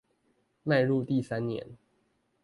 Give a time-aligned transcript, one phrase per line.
[0.65, 1.77] 邁入第三年